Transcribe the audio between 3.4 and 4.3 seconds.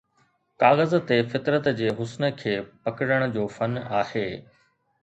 فن آهي